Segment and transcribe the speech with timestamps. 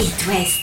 [0.00, 0.62] It West.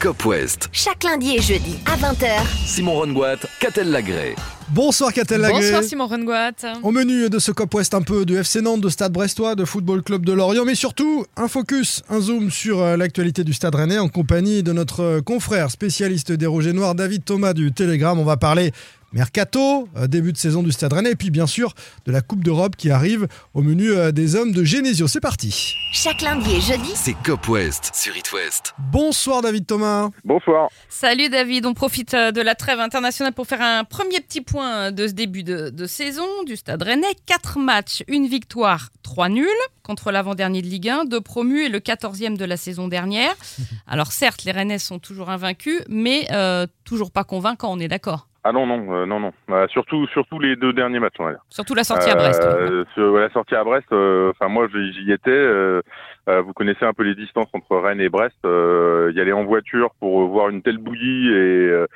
[0.00, 0.70] Cop West.
[0.72, 2.46] Chaque lundi et jeudi à 20h.
[2.64, 4.34] Simon Rongoat, Catel Lagré.
[4.68, 5.60] Bonsoir Catel Lagré.
[5.60, 6.80] Bonsoir Simon Rengoat.
[6.82, 9.64] Au menu de ce Cop West, un peu de FC Nantes, de Stade Brestois, de
[9.64, 13.74] Football Club de Lorient, mais surtout un focus, un zoom sur euh, l'actualité du Stade
[13.74, 17.70] Rennais en compagnie de notre euh, confrère spécialiste des Rouges et Noirs, David Thomas du
[17.72, 18.18] Télégramme.
[18.18, 18.72] On va parler
[19.16, 21.72] Mercato, euh, début de saison du Stade Rennais, et puis bien sûr
[22.04, 25.08] de la Coupe d'Europe qui arrive au menu euh, des hommes de Genesio.
[25.08, 25.74] C'est parti.
[25.90, 26.92] Chaque lundi et jeudi.
[26.94, 28.74] C'est Cop West sur It West.
[28.76, 30.10] Bonsoir David Thomas.
[30.22, 30.68] Bonsoir.
[30.90, 34.92] Salut David, on profite euh, de la trêve internationale pour faire un premier petit point
[34.92, 37.14] de ce début de, de saison du Stade Rennais.
[37.24, 39.46] Quatre matchs, une victoire, trois nuls
[39.82, 43.34] contre l'avant-dernier de Ligue 1, deux promus et le 14e de la saison dernière.
[43.86, 48.28] Alors certes, les Rennais sont toujours invaincus, mais euh, toujours pas convaincants, on est d'accord.
[48.48, 49.32] Ah non, non, euh, non, non.
[49.50, 51.40] Euh, surtout, surtout les deux derniers matchs, on va dire.
[51.50, 52.40] Surtout la sortie à Brest.
[52.44, 55.30] Euh, sur la sortie à Brest, euh, enfin moi j'y j'y étais.
[55.30, 55.82] euh,
[56.28, 58.36] euh, vous connaissez un peu les distances entre Rennes et Brest.
[58.44, 61.32] euh, y aller en voiture pour voir une telle bouillie et
[61.70, 61.86] euh,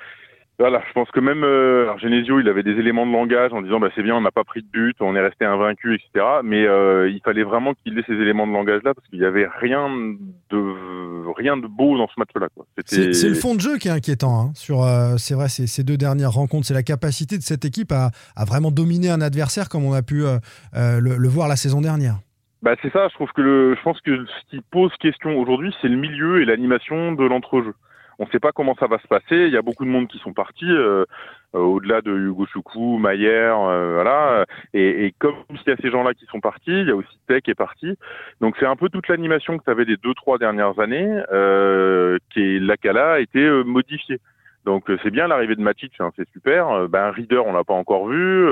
[0.60, 0.82] voilà.
[0.88, 3.80] Je pense que même euh, alors Genesio, il avait des éléments de langage en disant
[3.80, 6.24] bah c'est bien, on n'a pas pris de but, on est resté invaincu, etc.
[6.44, 9.24] Mais euh, il fallait vraiment qu'il ait ces éléments de langage là parce qu'il y
[9.24, 9.88] avait rien
[10.50, 12.48] de rien de beau dans ce match-là.
[12.86, 14.40] C'est le fond de jeu qui est inquiétant.
[14.40, 17.64] hein, sur, euh, c'est vrai, ces, ces deux dernières rencontres, c'est la capacité de cette
[17.64, 20.38] équipe à, à vraiment dominer un adversaire comme on a pu euh,
[21.00, 22.16] le, le voir la saison dernière.
[22.62, 25.74] Bah c'est ça, je trouve que le, je pense que ce qui pose question aujourd'hui,
[25.80, 27.72] c'est le milieu et l'animation de l'entrejeu.
[28.20, 29.46] On ne sait pas comment ça va se passer.
[29.46, 31.06] Il y a beaucoup de monde qui sont partis, euh,
[31.54, 34.44] euh, au-delà de Hugo Choukou, Maillère, euh, voilà.
[34.74, 37.18] Et, et comme il y a ces gens-là qui sont partis, il y a aussi
[37.26, 37.96] Tech qui est parti.
[38.42, 42.18] Donc c'est un peu toute l'animation que tu avais des deux trois dernières années, euh,
[42.28, 44.20] qui est Lacala a été euh, modifiée.
[44.66, 46.88] Donc euh, c'est bien l'arrivée de Matic, hein, c'est super.
[46.90, 48.46] Ben Reader, on l'a pas encore vu.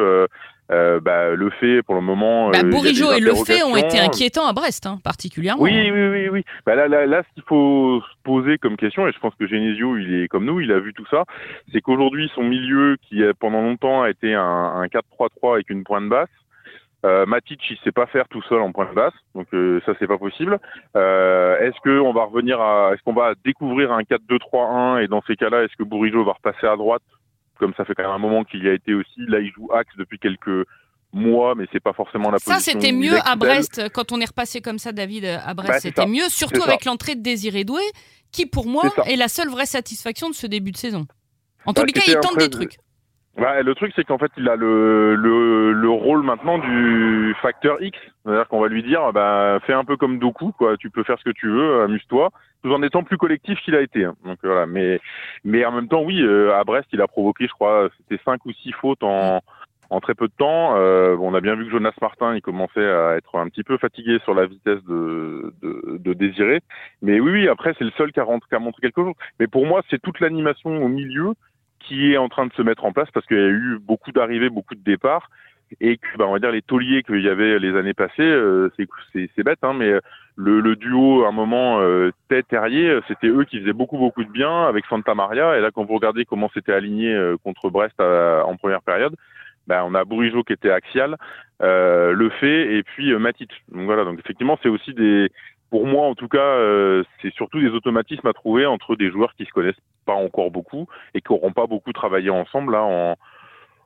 [0.71, 2.51] Euh, bah, le fait pour le moment.
[2.51, 5.63] Bah, euh, Bourigeau et Le Fait ont été inquiétants à Brest, hein, particulièrement.
[5.63, 6.45] Oui, oui, oui, oui.
[6.67, 9.47] Bah là, là, là, ce qu'il faut se poser comme question, et je pense que
[9.47, 11.25] Genesio, il est comme nous, il a vu tout ça,
[11.73, 15.85] c'est qu'aujourd'hui, son milieu, qui euh, pendant longtemps a été un, un 4-3-3 avec une
[15.85, 16.29] pointe basse,
[17.07, 20.09] euh, Matic, il sait pas faire tout seul en pointe basse, donc euh, ça, c'est
[20.09, 20.59] pas possible.
[20.97, 25.23] Euh, est-ce que on va revenir à, est-ce qu'on va découvrir un 4-2-3-1 et dans
[25.27, 27.03] ces cas-là, est-ce que Bourigeau va repasser à droite,
[27.59, 29.21] comme ça fait quand même un moment qu'il y a été aussi.
[29.27, 30.67] Là, il joue axe depuis quelques
[31.13, 32.73] mois, mais c'est pas forcément la Ça, position.
[32.81, 33.89] c'était où il mieux à Brest.
[33.93, 36.07] Quand on est repassé comme ça, David, à Brest, Bah, c'était ça.
[36.07, 36.29] mieux.
[36.29, 36.69] Surtout ça.
[36.69, 37.83] avec l'entrée de Désiré Doué,
[38.33, 39.03] qui, pour moi, ça.
[39.05, 41.07] est la seule vraie satisfaction de ce début de saison.
[41.65, 42.77] En Bah, tous les cas, c'était il tente des trucs.
[43.39, 47.81] Bah, le truc, c'est qu'en fait, il a le, le, le rôle maintenant du facteur
[47.81, 47.97] X.
[48.25, 50.77] C'est-à-dire qu'on va lui dire, bah, fais un peu comme Doku, quoi.
[50.77, 52.31] Tu peux faire ce que tu veux, amuse-toi,
[52.65, 54.05] tout en étant plus collectif qu'il a été.
[54.05, 54.15] hein.
[54.25, 54.67] Donc voilà.
[54.67, 54.99] Mais,
[55.45, 58.45] mais en même temps, oui, euh, à Brest, il a provoqué, je crois, c'était cinq
[58.45, 59.41] ou six fautes en,
[59.91, 60.75] en très peu de temps.
[60.77, 63.79] Euh, on a bien vu que Jonas Martin, il commençait à être un petit peu
[63.79, 66.61] fatigué sur la vitesse de, de, de Désiré.
[67.03, 69.15] Mais oui, oui, après, c'est le seul qui a, rentré- qui a montré quelque chose.
[69.39, 71.35] Mais pour moi, c'est toute l'animation au milieu
[71.81, 74.13] qui est en train de se mettre en place parce qu'il y a eu beaucoup
[74.13, 75.31] d'arrivées, beaucoup de départs
[75.81, 78.71] et que, bah, on va dire, les tauliers qu'il y avait les années passées, euh,
[78.77, 79.93] c'est, bête, hein, mais
[80.37, 83.99] le, le duo, à un moment, euh, Ted Terrier, euh, c'était eux qui faisaient beaucoup,
[83.99, 85.59] beaucoup de bien avec Santa Maria.
[85.59, 89.15] Et là, quand vous regardez comment c'était aligné euh, contre Brest à- en première période,
[89.67, 91.17] bah, on a Bourigeau qui était axial,
[91.63, 93.51] euh, Le Fait et puis euh, Matic.
[93.71, 95.29] Donc voilà, donc effectivement, c'est aussi des,
[95.71, 99.35] pour moi en tout cas, euh, c'est surtout des automatismes à trouver entre des joueurs
[99.35, 103.15] qui se connaissent pas encore beaucoup et qui n'auront pas beaucoup travaillé ensemble là en,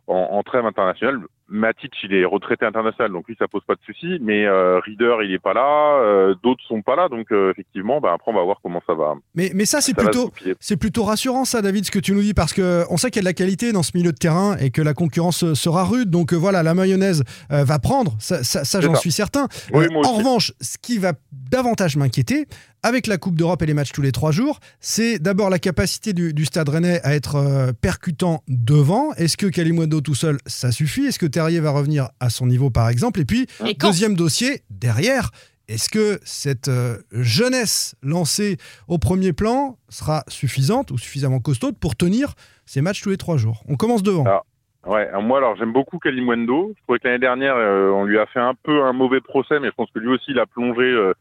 [0.07, 1.19] en, en trêve internationale.
[1.53, 4.19] Matic, il est retraité international, donc lui, ça pose pas de souci.
[4.21, 6.01] Mais euh, Reader, il est pas là.
[6.03, 8.95] euh, D'autres sont pas là, donc euh, effectivement, bah, après, on va voir comment ça
[8.95, 9.15] va.
[9.35, 10.55] Mais, mais ça, c'est plutôt, goupiller.
[10.61, 13.21] c'est plutôt rassurant, ça, David, ce que tu nous dis, parce que on sait qu'il
[13.21, 15.55] y a de la qualité dans ce milieu de terrain et que la concurrence euh,
[15.55, 16.11] sera rude.
[16.11, 19.47] Donc voilà, la mayonnaise va prendre, ça, ça- ça, C'est j'en suis certain.
[19.75, 21.13] Oui, en revanche, ce qui va
[21.51, 22.47] davantage m'inquiéter,
[22.85, 26.13] avec la Coupe d'Europe et les matchs tous les trois jours, c'est d'abord la capacité
[26.15, 29.13] du, du Stade Rennais à être percutant devant.
[29.15, 31.05] Est-ce que Kalimundo tout seul, ça suffit?
[31.07, 34.63] Est-ce que Terrier va revenir à son niveau, par exemple Et puis, Et deuxième dossier,
[34.71, 35.31] derrière,
[35.69, 41.97] est-ce que cette euh, jeunesse lancée au premier plan sera suffisante ou suffisamment costaude pour
[41.97, 42.35] tenir
[42.67, 43.63] ces matchs tous les trois jours?
[43.69, 44.25] On commence devant.
[44.27, 44.43] Ah.
[44.85, 46.73] Ouais, alors moi alors j'aime beaucoup Kalimwendo.
[46.77, 49.61] Je trouvais que l'année dernière euh, on lui a fait un peu un mauvais procès,
[49.61, 51.15] mais je pense que lui aussi il a plongé euh,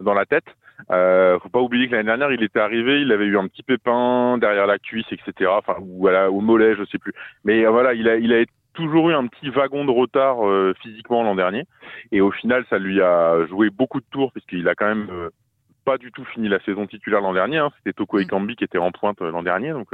[0.00, 0.44] dans la tête.
[0.92, 3.64] Euh, faut pas oublier que l'année dernière il était arrivé, il avait eu un petit
[3.64, 5.50] pépin derrière la cuisse, etc.
[5.58, 7.12] Enfin ou à la- au mollet, je sais plus.
[7.44, 8.40] Mais euh, voilà, il a il a
[8.74, 11.64] toujours eu un petit wagon de retard euh, physiquement l'an dernier,
[12.12, 15.30] et au final ça lui a joué beaucoup de tours puisqu'il a quand même euh,
[15.84, 17.58] pas du tout fini la saison titulaire l'an dernier.
[17.58, 17.70] Hein.
[17.78, 18.22] C'était Toko Mm.
[18.22, 19.70] Ekambi qui était en pointe euh, l'an dernier.
[19.70, 19.88] Donc,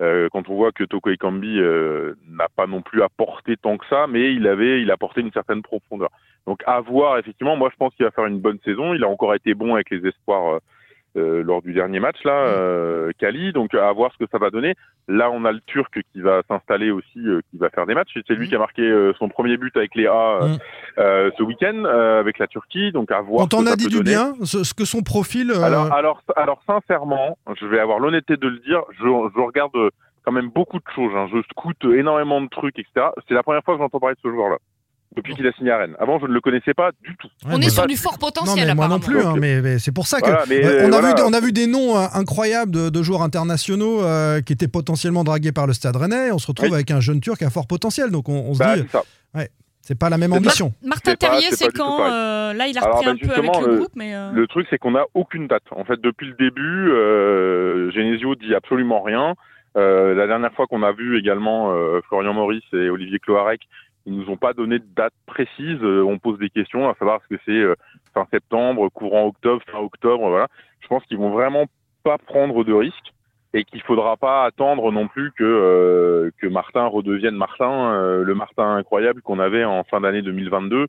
[0.00, 3.86] euh, quand on voit que Toko Ekambi euh, n'a pas non plus apporté tant que
[3.86, 6.10] ça, mais il avait, il apportait une certaine profondeur.
[6.46, 8.94] Donc, à voir, effectivement, moi je pense qu'il va faire une bonne saison.
[8.94, 10.60] Il a encore été bon avec les espoirs
[11.16, 13.52] euh, lors du dernier match, là, euh, Kali.
[13.52, 14.74] Donc, à voir ce que ça va donner.
[15.08, 18.16] Là, on a le Turc qui va s'installer aussi, euh, qui va faire des matchs.
[18.26, 18.48] C'est lui Mm.
[18.48, 20.12] qui a marqué euh, son premier but avec les A
[20.42, 20.58] euh, Mm.
[20.98, 22.92] euh, ce week-end euh, avec la Turquie.
[22.92, 24.10] Donc, à voir Quand on a dit du donner.
[24.10, 25.50] bien, ce, ce que son profil.
[25.62, 28.82] Alors, alors, alors, sincèrement, je vais avoir l'honnêteté de le dire.
[28.98, 29.72] Je, je regarde
[30.24, 31.12] quand même beaucoup de choses.
[31.16, 31.28] hein.
[31.32, 33.08] Je scoute énormément de trucs, etc.
[33.26, 34.58] C'est la première fois que j'entends parler de ce joueur-là
[35.16, 35.96] depuis qu'il a signé à Rennes.
[35.98, 37.26] Avant, je ne le connaissais pas du tout.
[37.46, 39.60] ouais, On est sur du fort Non, potentiel, mais moi non plus, hein, Donc, mais,
[39.60, 40.26] mais c'est pour ça que.
[40.26, 41.14] Voilà, mais, Euh, on, a voilà.
[41.16, 44.68] vu, on a vu des noms euh, incroyables de, de joueurs internationaux euh, qui étaient
[44.68, 46.30] potentiellement dragués par le Stade Rennais.
[46.30, 46.74] On se retrouve Oui.
[46.74, 48.10] avec un jeune Turc à fort potentiel.
[48.10, 49.02] Donc on, on se Bah, dit, c'est ça.
[49.82, 50.72] c'est pas la même ambition.
[50.84, 53.72] Martin Terrier, c'est quand euh, Là, il a Alors, repris bah, un peu avec le
[53.72, 54.14] le- groupe, mais.
[54.14, 55.62] euh, Le truc, c'est qu'on n'a aucune date.
[55.72, 59.34] En fait, depuis le début, euh, Genesio dit absolument rien.
[59.76, 63.60] Euh, la dernière fois qu'on a vu également euh, Florian Maurice et Olivier Cloarec,
[64.10, 65.78] ils nous ont pas donné de date précise.
[65.82, 67.76] Euh, on pose des questions à savoir ce que c'est euh,
[68.12, 70.28] fin septembre, courant octobre, fin octobre.
[70.28, 70.48] Voilà.
[70.80, 71.66] Je pense qu'ils vont vraiment
[72.02, 73.12] pas prendre de risques
[73.54, 78.76] et qu'il faudra pas attendre non plus que euh, que Martin redevienne Martin, le Martin
[78.76, 80.86] incroyable qu'on avait en fin d'année 2022.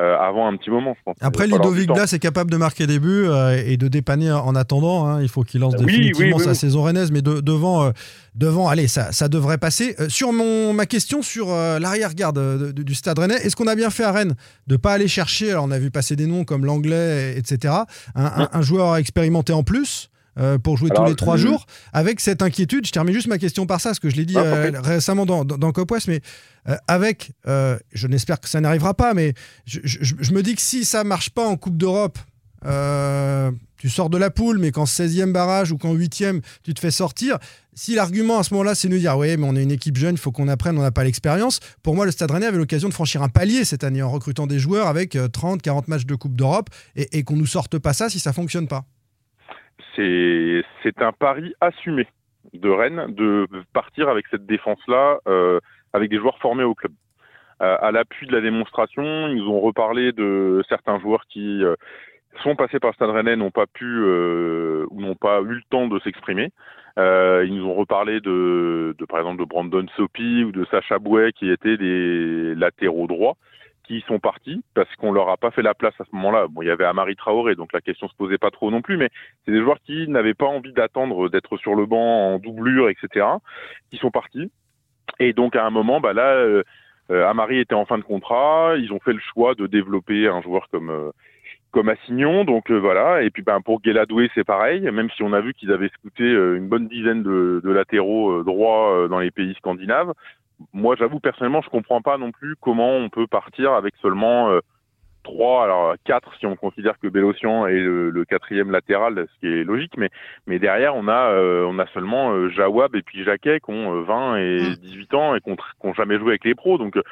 [0.00, 1.16] Euh, avant un petit moment, je pense.
[1.20, 1.88] Après, Ludovic.
[1.92, 5.06] Blas est capable de marquer des buts euh, et de dépanner en attendant.
[5.06, 5.20] hein.
[5.22, 7.90] Il faut qu'il lance Oui, définitivement oui, oui, sa saison rennaise, mais de- devant, euh,
[8.34, 9.94] devant, allez, ça, ça devrait passer.
[10.08, 14.04] Sur mon, ma question sur l'arrière-garde de- du Stade Rennais, est-ce qu'on a bien fait
[14.04, 14.34] à Rennes
[14.66, 17.74] de pas aller chercher Alors, on a vu passer des noms comme l'anglais, etc.
[18.14, 20.08] Un, un- un joueur expérimenté en plus.
[20.38, 23.38] Euh, pour jouer Alors, tous les trois jours, avec cette inquiétude, je termine juste ma
[23.38, 25.90] question par ça, parce que je l'ai dit Ah, euh, récemment dans, dans, dans Cop
[25.90, 26.20] West, mais
[26.68, 29.34] euh, avec, je n'espère que ça n'arrivera pas, mais
[29.66, 32.18] je, je- je me dis que si ça marche pas en Coupe d'Europe,
[33.76, 36.90] tu sors de la poule, mais qu'en 16e barrage ou qu'en 8e, tu te fais
[36.90, 37.38] sortir,
[37.72, 39.96] si l'argument à ce moment-là, c'est de nous dire, oui, mais on est une équipe
[39.96, 42.58] jeune, il faut qu'on apprenne, on n'a pas l'expérience, pour moi, le Stade Rennais avait
[42.58, 45.88] l'occasion de franchir un palier cette année en recrutant des joueurs avec euh, 30, 40
[45.88, 48.84] matchs de Coupe d'Europe et, et qu'on nous sorte pas ça si ça fonctionne pas.
[49.96, 52.06] C'est un pari assumé
[52.54, 55.60] de Rennes de partir avec cette défense-là, euh,
[55.92, 56.92] avec des joueurs formés au club.
[57.62, 61.74] Euh, à l'appui de la démonstration, ils nous ont reparlé de certains joueurs qui euh,
[62.42, 65.62] sont passés par le Stade Rennais, n'ont pas pu euh, ou n'ont pas eu le
[65.68, 66.52] temps de s'exprimer.
[66.96, 71.32] Ils nous ont reparlé de, de, par exemple, de Brandon Sopi ou de Sacha Bouet,
[71.32, 73.36] qui étaient des latéraux droits,
[73.84, 76.46] qui sont partis parce qu'on leur a pas fait la place à ce moment-là.
[76.48, 78.96] Bon, il y avait Amari Traoré, donc la question se posait pas trop non plus,
[78.96, 79.10] mais
[79.44, 83.26] c'est des joueurs qui n'avaient pas envie d'attendre d'être sur le banc en doublure, etc.,
[83.90, 84.50] qui sont partis.
[85.18, 86.62] Et donc à un moment, bah là, euh,
[87.10, 88.74] euh, Amari était en fin de contrat.
[88.78, 91.10] Ils ont fait le choix de développer un joueur comme euh,
[91.72, 92.44] comme Assignon.
[92.44, 93.22] Donc euh, voilà.
[93.22, 94.82] Et puis ben pour Guéladoué, c'est pareil.
[94.82, 98.30] Même si on a vu qu'ils avaient scouté euh, une bonne dizaine de, de latéraux
[98.30, 100.12] euh, droits euh, dans les pays scandinaves.
[100.72, 104.60] Moi, j'avoue personnellement, je comprends pas non plus comment on peut partir avec seulement euh,
[105.22, 109.46] trois, alors quatre si on considère que Bélocian est le, le quatrième latéral, ce qui
[109.46, 110.10] est logique, mais
[110.46, 113.94] mais derrière on a euh, on a seulement euh, Jawab et puis Jacquet qui ont
[113.94, 117.02] euh, 20 et 18 ans et qui n'ont jamais joué avec les pros, donc euh,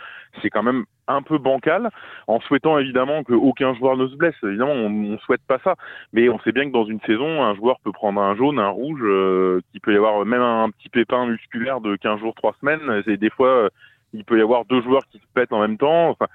[0.42, 1.90] c'est quand même un peu bancal,
[2.26, 4.34] en souhaitant évidemment qu'aucun joueur ne se blesse.
[4.42, 5.74] Évidemment, on, on souhaite pas ça,
[6.12, 8.68] mais on sait bien que dans une saison, un joueur peut prendre un jaune, un
[8.68, 12.54] rouge, euh, qu'il peut y avoir même un petit pépin musculaire de 15 jours, 3
[12.60, 13.02] semaines.
[13.06, 13.68] Et des fois, euh,
[14.12, 16.10] il peut y avoir deux joueurs qui se pètent en même temps.
[16.10, 16.26] Enfin,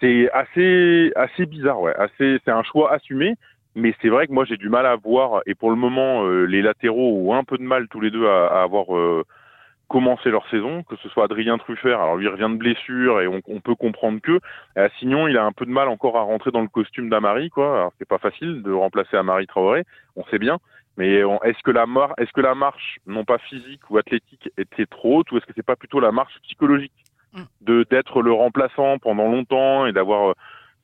[0.00, 1.94] c'est assez assez bizarre, ouais.
[1.96, 3.34] Assez, c'est un choix assumé,
[3.74, 5.42] mais c'est vrai que moi j'ai du mal à voir.
[5.46, 8.26] Et pour le moment, euh, les latéraux ont un peu de mal tous les deux
[8.26, 9.24] à, à avoir euh,
[9.88, 12.00] commencé leur saison, que ce soit Adrien Truffert.
[12.00, 14.40] Alors lui revient de blessure et on, on peut comprendre que.
[14.76, 17.50] Et Assignon, il a un peu de mal encore à rentrer dans le costume d'Amari,
[17.50, 17.92] quoi.
[17.98, 19.84] C'est pas facile de remplacer Amari Traoré,
[20.16, 20.58] on sait bien.
[20.96, 21.86] Mais est-ce que la
[22.18, 25.52] est-ce que la marche, non pas physique ou athlétique, était trop haute, ou est-ce que
[25.56, 26.92] c'est pas plutôt la marche psychologique.
[27.60, 30.34] De d'être le remplaçant pendant longtemps et d'avoir euh,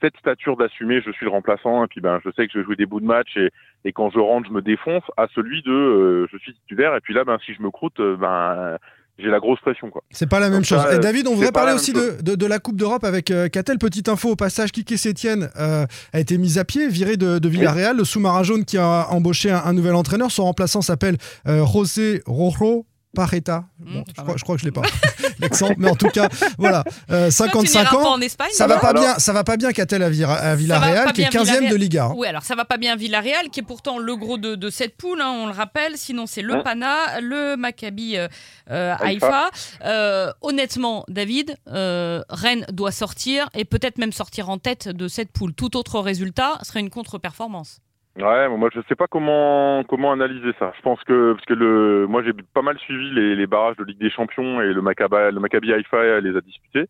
[0.00, 2.64] cette stature d'assumer je suis le remplaçant et puis ben je sais que je vais
[2.64, 3.50] jouer des bouts de match et,
[3.84, 7.00] et quand je rentre je me défonce à celui de euh, je suis titulaire et
[7.00, 8.78] puis là ben si je me croûte euh, ben
[9.18, 10.02] j'ai la grosse pression quoi.
[10.10, 10.94] C'est pas la même Donc ça, chose.
[10.94, 13.78] Et David, on voudrait parler aussi de, de, de la Coupe d'Europe avec euh, Catel.
[13.78, 17.48] Petite info au passage, Kike Sétienne euh, a été mis à pied, viré de, de
[17.48, 17.96] Villarreal.
[17.96, 20.30] Le sous-marin jaune qui a embauché un, un nouvel entraîneur.
[20.30, 21.16] Son remplaçant s'appelle
[21.48, 22.84] euh, José Rojo
[23.16, 23.64] Pareta.
[23.78, 24.38] Bon, Mmh, je, crois, mal.
[24.38, 24.82] je crois que je l'ai pas
[25.40, 28.12] l'accent, mais en tout cas, voilà, euh, Toi, tu 55 n'iras pas ans.
[28.12, 31.22] en Espagne Ça va pas Alors- bien, ça va pas bien Catel à, Villarreal, qui
[31.22, 31.74] est bien 15e de.
[31.76, 32.04] Liga.
[32.06, 32.14] hein.
[32.16, 34.96] Oui, alors ça va pas bien Villarreal, qui est pourtant le gros de, de cette
[34.96, 35.96] poule, hein, on le rappelle.
[35.96, 38.28] Sinon, c'est le Hein Pana, le Maccabi euh,
[38.70, 39.50] euh, Haïfa.
[39.84, 45.32] Euh, honnêtement, David, euh, Rennes doit sortir et peut-être même sortir en tête de cette
[45.32, 45.52] poule.
[45.54, 47.80] Tout autre résultat serait une contre-performance.
[48.18, 50.72] Ouais, moi je sais pas comment comment analyser ça.
[50.78, 53.84] Je pense que parce que le moi j'ai pas mal suivi les, les barrages de
[53.84, 56.86] Ligue des Champions et le Maccabi le Maccabi Haïfa les a disputés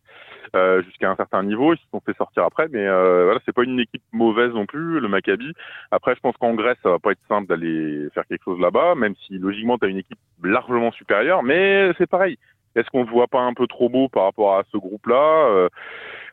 [0.54, 1.74] euh, jusqu'à un certain niveau.
[1.74, 4.66] Ils se sont fait sortir après, mais euh, voilà, c'est pas une équipe mauvaise non
[4.66, 5.52] plus le Maccabi.
[5.90, 8.94] Après, je pense qu'en Grèce ça va pas être simple d'aller faire quelque chose là-bas,
[8.94, 12.38] même si logiquement tu as une équipe largement supérieure, mais c'est pareil.
[12.76, 15.68] Est-ce qu'on ne voit pas un peu trop beau par rapport à ce groupe-là euh,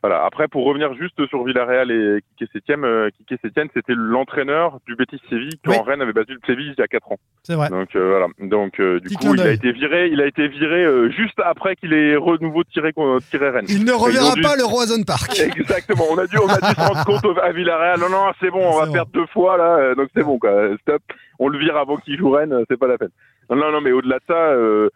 [0.02, 0.24] Voilà.
[0.24, 5.58] Après, pour revenir juste sur Villarreal et Kike Sétienne, euh, c'était l'entraîneur du Betis Séville
[5.64, 5.76] qui Oui.
[5.78, 7.18] en Rennes avait battu le Séville il y a 4 ans.
[7.42, 7.70] C'est vrai.
[7.70, 8.26] Donc euh, voilà.
[8.40, 10.08] Donc euh, du Petit coup, il a été viré.
[10.12, 12.92] Il a été viré euh, juste après qu'il ait renouveau tiré
[13.30, 13.66] tiré Rennes.
[13.68, 15.38] Il ne reverra dû- pas le Roison Park.
[15.56, 16.04] Exactement.
[16.10, 18.00] On a dû, on a dû se rendre compte à Villarreal.
[18.00, 19.94] Non, non, c'est bon, on va perdre deux fois là.
[19.94, 20.52] Donc c'est bon, quoi.
[20.82, 21.02] Stop.
[21.38, 22.54] On le vire avant qu'il joue Rennes.
[22.68, 23.08] C'est pas la peine.
[23.50, 24.88] Non, non, non, mais au-delà de ça, euh,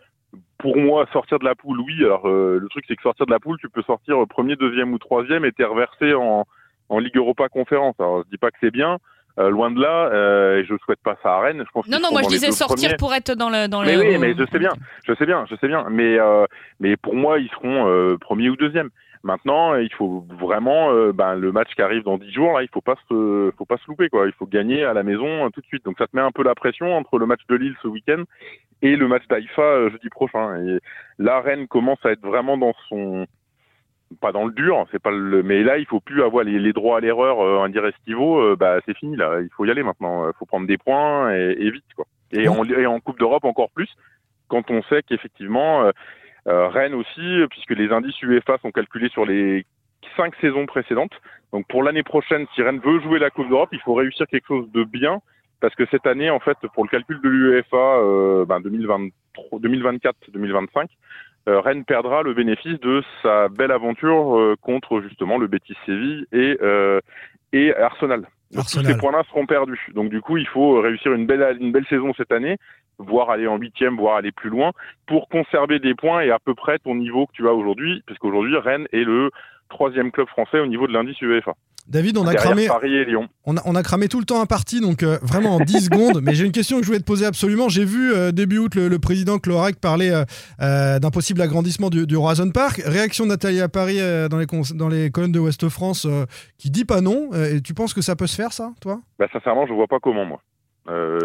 [0.58, 2.04] pour moi, sortir de la poule, oui.
[2.04, 4.92] Alors euh, le truc, c'est que sortir de la poule, tu peux sortir premier, deuxième
[4.92, 6.44] ou troisième et t'es reversé en,
[6.88, 7.94] en Ligue Europa Conférence.
[7.98, 8.98] Alors je dis pas que c'est bien.
[9.38, 11.62] euh, loin de là, euh, et je souhaite pas ça à Rennes.
[11.64, 12.96] Je pense Non, non, moi je disais sortir premiers.
[12.96, 13.68] pour être dans le.
[13.68, 14.72] Dans Mais le oui, mais je sais bien,
[15.06, 15.86] je sais bien, je sais bien.
[15.90, 16.44] Mais euh,
[16.80, 18.90] mais pour moi, ils seront euh, premier ou deuxième.
[19.24, 22.68] Maintenant, il faut vraiment euh, ben, le match qui arrive dans dix jours là, il
[22.68, 24.26] faut pas se faut pas se louper quoi.
[24.26, 25.84] Il faut gagner à la maison euh, tout de suite.
[25.84, 28.22] Donc ça te met un peu la pression entre le match de Lille ce week-end
[28.82, 30.56] et le match d'Haïfa euh, jeudi prochain.
[30.64, 30.78] Et
[31.18, 33.26] là, Rennes commence à être vraiment dans son
[34.22, 36.72] pas dans le dur, c'est pas le mais là il faut plus avoir les, les
[36.72, 39.70] droits à l'erreur euh, un dire estivo, euh, bah c'est fini là, il faut y
[39.70, 42.06] aller maintenant, il faut prendre des points et, et vite quoi.
[42.32, 43.90] Et, en, et en Coupe d'Europe encore plus
[44.48, 45.90] quand on sait qu'effectivement
[46.48, 49.66] Rennes aussi, puisque les indices UEFA sont calculés sur les
[50.16, 51.12] cinq saisons précédentes.
[51.52, 54.46] Donc pour l'année prochaine, si Rennes veut jouer la Coupe d'Europe, il faut réussir quelque
[54.46, 55.20] chose de bien,
[55.60, 59.12] parce que cette année, en fait, pour le calcul de l'UEFA euh, ben 2023
[59.54, 60.86] 2024-2025,
[61.48, 66.26] euh, Rennes perdra le bénéfice de sa belle aventure euh, contre justement le Betis Séville
[66.32, 67.00] et, euh,
[67.52, 68.26] et Arsenal.
[68.50, 69.80] Donc, tous ces points-là seront perdus.
[69.94, 72.56] Donc du coup, il faut réussir une belle, une belle saison cette année,
[72.98, 74.72] voire aller en huitième, voire aller plus loin,
[75.06, 78.56] pour conserver des points et à peu près ton niveau que tu as aujourd'hui, puisqu'aujourd'hui
[78.56, 79.30] Rennes est le
[79.68, 81.54] troisième club français au niveau de l'indice UEFA.
[81.88, 83.28] David, on a cramé, Paris et Lyon.
[83.46, 86.20] on a, on a cramé tout le temps imparti, donc euh, vraiment en 10 secondes.
[86.22, 87.70] Mais j'ai une question que je voulais te poser absolument.
[87.70, 90.10] J'ai vu euh, début août le, le président Clorac parler
[90.60, 92.82] euh, d'un possible agrandissement du, du Horizon Park.
[92.84, 96.06] Réaction de Nathalie à Paris dans, les dans les colonnes de Ouest France
[96.58, 97.30] qui dit pas non.
[97.32, 99.00] Et tu penses que ça peut se faire, ça, toi?
[99.18, 100.42] Bah sincèrement, je vois pas comment moi.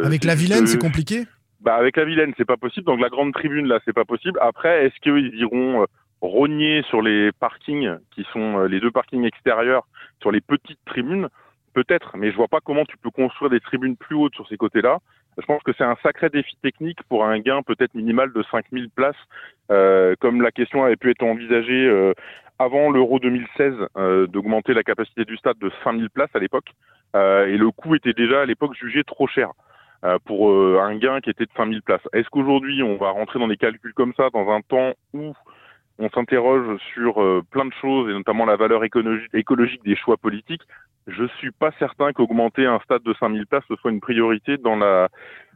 [0.04, 1.26] Avec la Vilaine, c'est compliqué
[1.64, 2.86] Bah avec la Vilaine, c'est pas possible.
[2.86, 4.38] Donc la grande tribune là, c'est pas possible.
[4.42, 5.86] Après, est-ce qu'ils iront euh,
[6.22, 9.88] rogner sur les parkings qui sont euh, les deux parkings extérieurs
[10.22, 11.30] sur les petites tribunes?
[11.74, 14.58] Peut-être, mais je vois pas comment tu peux construire des tribunes plus hautes sur ces
[14.58, 15.00] côtés-là.
[15.40, 18.90] Je pense que c'est un sacré défi technique pour un gain peut-être minimal de 5000
[18.90, 19.16] places,
[19.72, 22.14] euh, comme la question avait pu être envisagée euh,
[22.60, 26.72] avant l'Euro 2016, euh, d'augmenter la capacité du stade de 5000 places à l'époque.
[27.16, 29.52] Euh, et le coût était déjà à l'époque jugé trop cher
[30.26, 32.02] pour euh, un gain qui était de 5000 places.
[32.14, 35.34] Est-ce qu'aujourd'hui on va rentrer dans des calculs comme ça dans un temps où
[36.00, 40.18] on s'interroge sur euh, plein de choses et notamment la valeur écologique, écologique des choix
[40.18, 40.64] politiques?
[41.08, 44.76] Je suis pas certain qu'augmenter un stade de 5000 places ce soit une priorité dans
[44.76, 45.10] la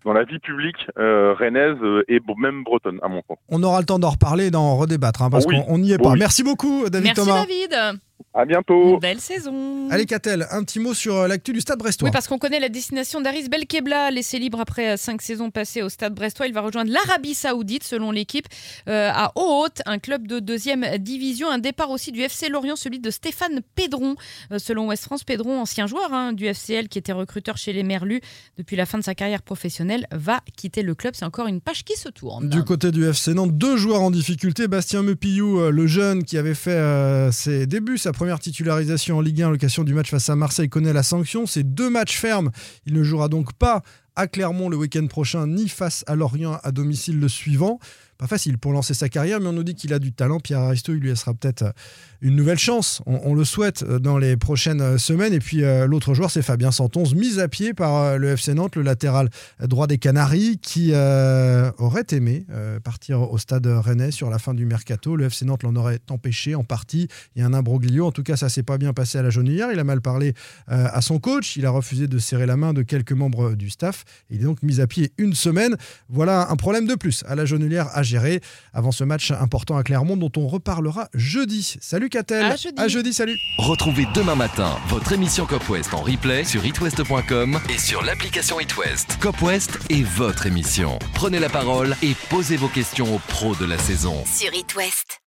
[0.06, 3.38] dans la vie publique euh, rennaise euh, et même bretonne à mon sens.
[3.50, 5.56] On aura le temps d'en reparler et d'en redébattre, hein, parce Oui.
[5.56, 6.12] qu'on on n'y est pas.
[6.12, 6.20] Oui.
[6.20, 7.42] Merci beaucoup, David Merci Thomas.
[7.42, 8.00] David.
[8.34, 9.00] À bientôt.
[9.00, 9.90] Belle saison.
[9.90, 12.08] Allez, Catel, un petit mot sur euh, l'actu du stade brestois.
[12.08, 15.90] Oui, parce qu'on connaît la destination d'Aris Belkebla, laissé libre après cinq saisons passées au
[15.90, 16.46] Stade Brestois.
[16.46, 18.46] Il va rejoindre l'Arabie Saoudite, selon l'équipe,
[18.90, 21.50] euh, à Haute, un club de deuxième division.
[21.50, 24.16] Un départ aussi du FC Lorient, celui de Stéphane Pédron,
[24.52, 25.24] euh, selon Ouest France.
[25.24, 28.22] Pédron, ancien joueur hein, du FCL, qui était recruteur chez les Merlus
[28.58, 31.14] depuis la fin de sa carrière professionnelle, va quitter le club.
[31.16, 32.50] C'est encore une page qui se tourne.
[32.50, 34.68] Du côté du FC Nantes, deux joueurs en difficulté.
[34.68, 39.22] Bastien Mepillou, euh, le jeune qui avait fait euh, ses débuts, sa première titularisation en
[39.22, 41.46] Ligue 1 à l'occasion du match face à Marseille, connaît la sanction.
[41.46, 42.52] C'est deux matchs fermes.
[42.86, 43.82] Il ne jouera donc pas
[44.16, 47.80] à Clermont le week-end prochain, ni face à Lorient à domicile le suivant.
[48.18, 50.40] Pas facile pour lancer sa carrière, mais on nous dit qu'il a du talent.
[50.40, 51.74] Pierre Aristo, il lui laissera peut-être
[52.22, 53.02] une nouvelle chance.
[53.06, 55.34] On, le souhaite euh, dans les prochaines euh, semaines.
[55.34, 58.76] Et puis euh, l'autre joueur, c'est Fabien Santonze, mis à pied par le FC Nantes,
[58.76, 59.30] le latéral
[59.62, 62.46] droit des Canaries, qui aurait aimé
[62.84, 65.16] partir au stade rennais sur la fin du mercato.
[65.16, 67.08] Le FC Nantes l'en aurait empêché en partie.
[67.36, 68.06] Il y a un imbroglio.
[68.06, 69.72] En tout cas, ça s'est pas bien passé à la genouillère.
[69.72, 70.34] Il a mal parlé
[70.68, 71.56] à son coach.
[71.56, 74.06] Il a refusé de serrer la main de quelques membres du staff.
[74.30, 75.76] Il est donc mis à pied une semaine.
[76.10, 78.42] Voilà un problème de plus à la genouillère gérer
[78.74, 81.76] avant ce match important à Clermont dont on reparlera jeudi.
[81.82, 82.46] Salut Catel.
[82.78, 83.14] À jeudi.
[83.14, 83.38] salut.
[83.58, 89.18] Retrouvez demain matin votre émission Cop West en replay sur itwest.com et sur l'application itwest.
[89.20, 91.00] Cop West est votre émission.
[91.14, 94.24] Prenez la parole et posez vos questions aux pros de la saison.
[94.26, 95.22] Sur It West.